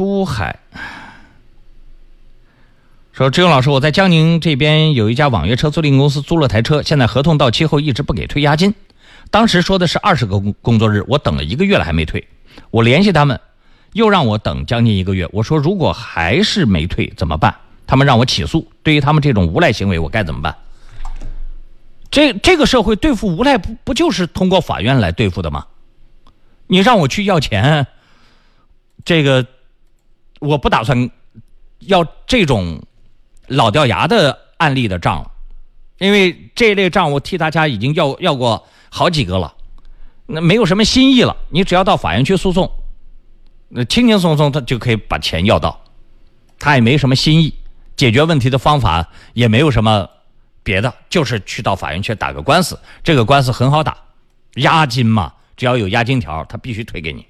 [0.00, 0.58] 孤海
[3.12, 8.74] 说：“志勇老师，我在江宁这边有一家网约车租赁公司租了台车，现在合同到期后一直不给退押金。
[9.30, 12.26] 当时说的是二十个工作日，我等了一个月了还没退。
[12.70, 13.38] 我联系他们，
[13.92, 15.28] 又让我等将近一个月。
[15.32, 17.54] 我说如果还是没退怎么办？
[17.86, 18.72] 他们让我起诉。
[18.82, 20.56] 对于他们这种无赖行为，我该怎么办？
[22.10, 25.66] 这这个社会对付无赖不不就是通过法院来对付的吗？
[26.68, 27.86] 你让我去要钱，
[29.04, 29.46] 这个
[30.40, 31.08] 我不打算
[31.78, 32.82] 要这种。”
[33.50, 35.28] 老掉牙的案例的账，
[35.98, 39.52] 因为这类账我替大家已经要要过好几个了，
[40.26, 41.36] 那没有什么新意了。
[41.48, 42.70] 你只要到法院去诉讼，
[43.68, 45.82] 那轻轻松松他就可以把钱要到，
[46.60, 47.52] 他也没什么新意，
[47.96, 50.08] 解决问题的方法也没有什么
[50.62, 52.78] 别的，就是去到法院去打个官司。
[53.02, 53.96] 这个官司很好打，
[54.54, 57.26] 押金嘛，只要有押金条，他必须退给你。